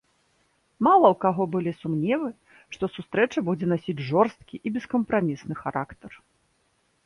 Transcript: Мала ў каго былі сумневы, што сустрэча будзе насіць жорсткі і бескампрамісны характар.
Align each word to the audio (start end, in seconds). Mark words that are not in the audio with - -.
Мала 0.87 1.07
ў 1.11 1.15
каго 1.25 1.43
былі 1.55 1.73
сумневы, 1.81 2.31
што 2.77 2.83
сустрэча 2.95 3.39
будзе 3.53 3.65
насіць 3.77 4.05
жорсткі 4.11 4.55
і 4.63 4.77
бескампрамісны 4.79 5.53
характар. 5.65 6.11